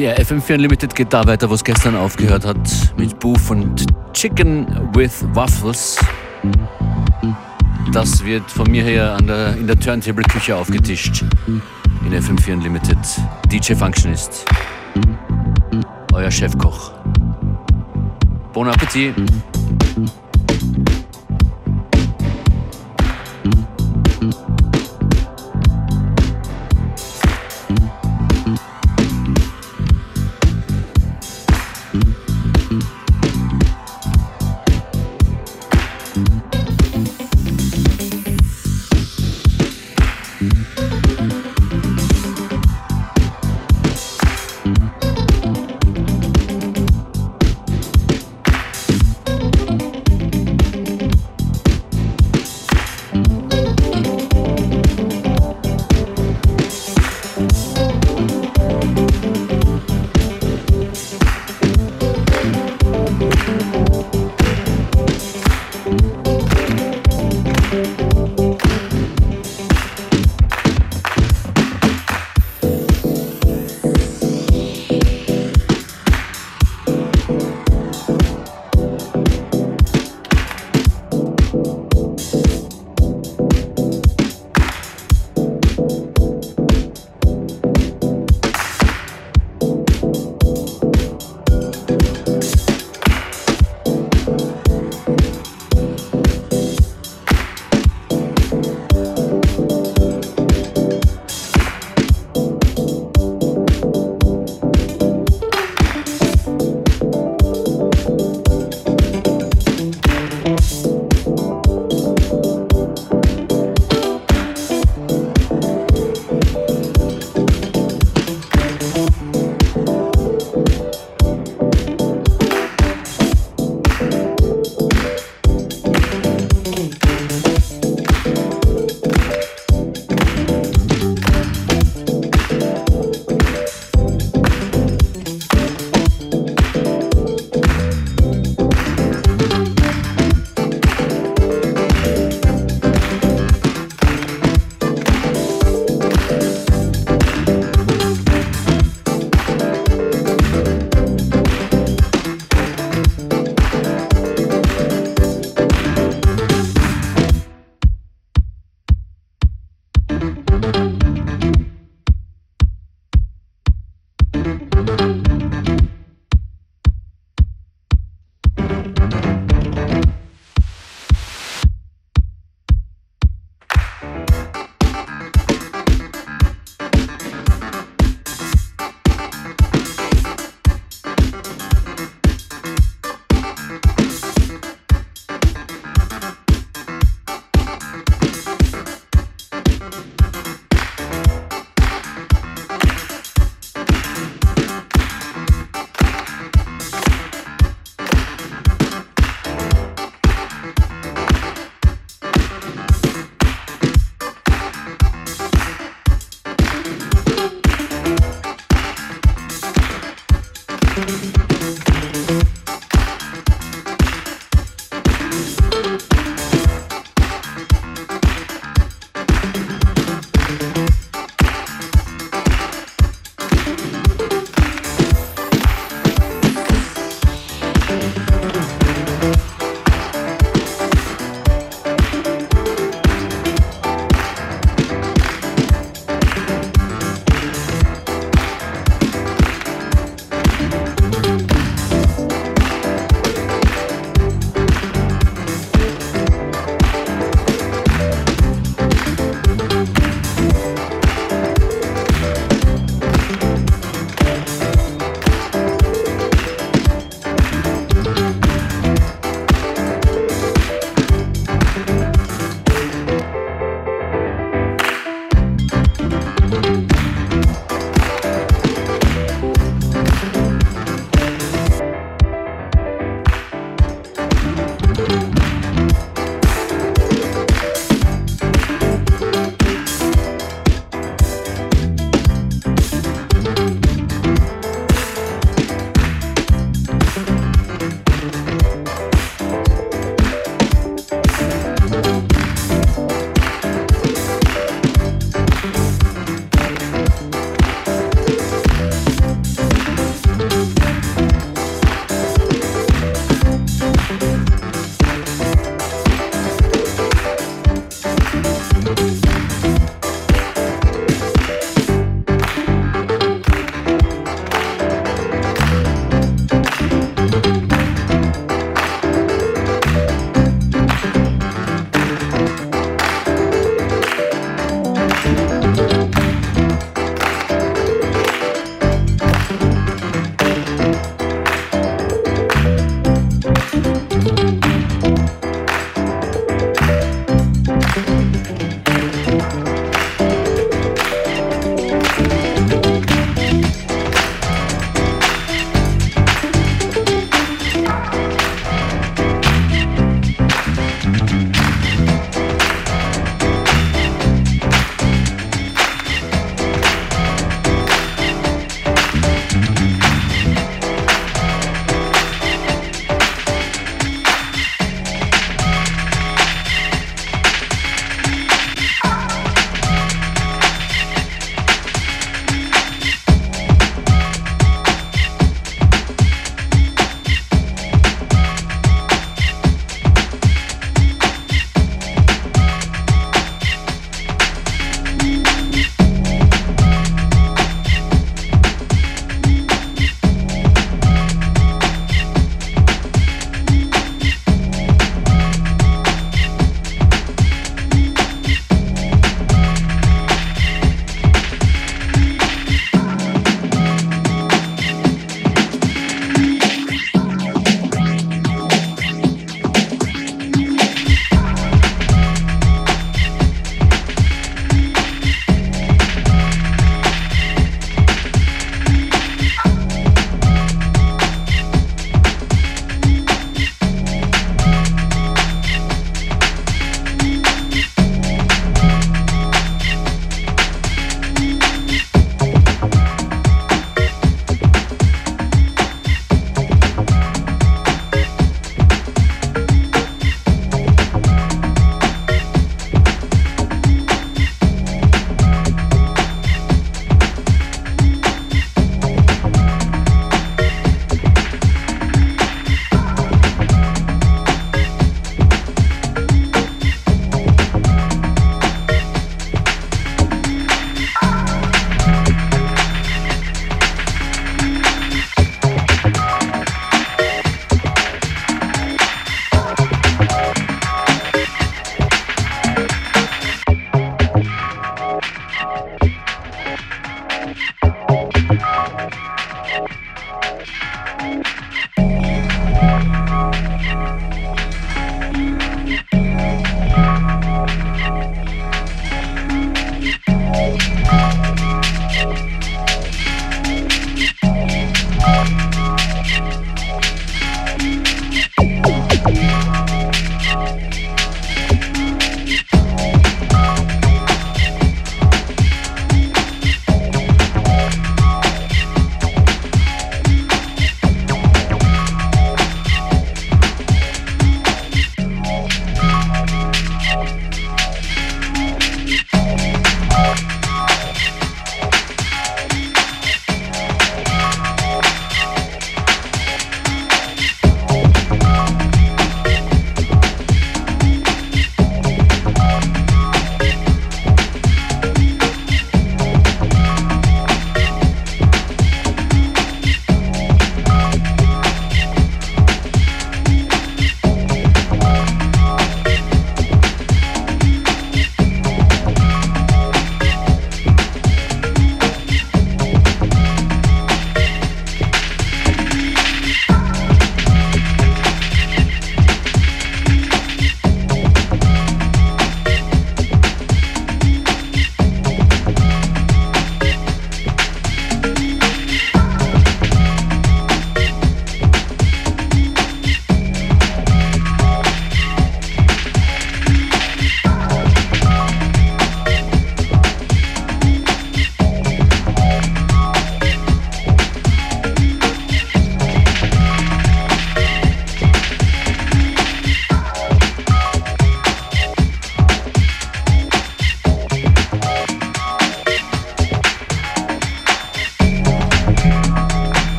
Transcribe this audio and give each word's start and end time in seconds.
Yeah, 0.00 0.18
FM4 0.18 0.54
Unlimited 0.54 0.94
geht 0.94 1.12
da 1.12 1.26
weiter, 1.26 1.50
wo 1.50 1.52
es 1.52 1.62
gestern 1.62 1.94
aufgehört 1.94 2.46
hat, 2.46 2.56
mit 2.96 3.18
Boof 3.18 3.50
und 3.50 3.84
Chicken 4.14 4.66
with 4.94 5.26
Waffles. 5.34 5.98
Das 7.92 8.24
wird 8.24 8.50
von 8.50 8.70
mir 8.70 8.82
her 8.82 9.18
der, 9.20 9.58
in 9.58 9.66
der 9.66 9.78
Turntable-Küche 9.78 10.56
aufgetischt. 10.56 11.22
In 11.46 12.14
FM4 12.14 12.54
Unlimited. 12.54 12.96
DJ 13.52 13.74
Functionist. 13.74 14.46
Euer 16.14 16.30
Chefkoch. 16.30 16.92
Bon 18.54 18.68
Appetit. 18.68 19.14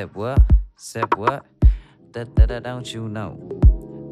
Said 0.00 0.14
what? 0.14 0.42
Said 0.76 1.14
what? 1.18 1.44
That 2.12 2.34
that 2.36 2.48
that 2.48 2.62
don't 2.62 2.90
you 2.94 3.06
know? 3.06 3.36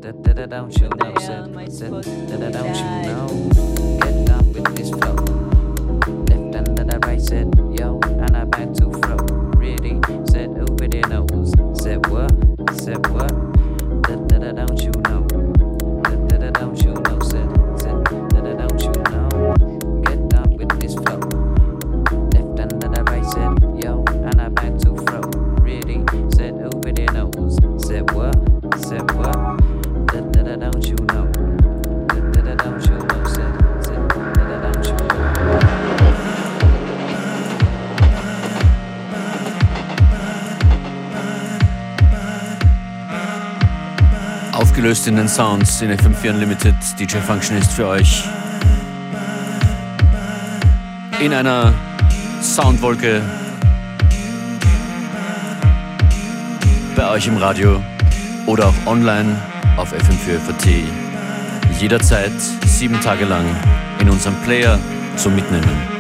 That 0.03 0.23
that 0.23 0.37
that 0.37 0.51
don't 0.51 0.77
you 0.77 0.91
know? 0.91 1.15
Said 1.19 1.55
that 1.95 2.29
that 2.29 2.41
that 2.41 2.53
don't 2.53 2.77
you 2.77 2.85
know? 3.09 3.99
Get 4.03 4.31
up 4.31 4.45
with 4.45 4.77
this 4.77 4.91
flow. 4.91 5.15
Left 6.29 6.55
and 6.57 6.77
that 6.77 6.95
I 6.95 6.99
right 7.09 7.19
said 7.19 7.49
yo, 7.81 7.99
and 8.05 8.37
I 8.37 8.45
back 8.45 8.75
to 8.75 8.91
flow. 9.01 9.17
Really 9.57 9.99
said 10.27 10.51
over 10.51 10.89
the 10.89 11.01
Knows? 11.09 11.55
Said 11.83 12.07
what? 12.09 12.33
Said 12.83 13.07
what? 13.07 13.38
eingelöst 44.89 45.07
in 45.07 45.17
den 45.17 45.29
Sounds 45.29 45.83
in 45.83 45.91
FM4 45.91 46.31
Unlimited. 46.31 46.75
DJ 46.99 47.19
Function 47.19 47.59
ist 47.59 47.71
für 47.71 47.87
euch. 47.89 48.25
In 51.21 51.35
einer 51.35 51.75
Soundwolke. 52.41 53.21
Bei 56.97 57.11
euch 57.11 57.27
im 57.27 57.37
Radio 57.37 57.83
oder 58.47 58.69
auch 58.69 58.87
online 58.87 59.37
auf 59.77 59.93
FM4FT. 59.93 60.85
Jederzeit, 61.79 62.33
sieben 62.65 62.99
Tage 63.03 63.27
lang 63.27 63.45
in 64.01 64.09
unserem 64.09 64.37
Player 64.37 64.79
zum 65.17 65.35
Mitnehmen. 65.35 65.98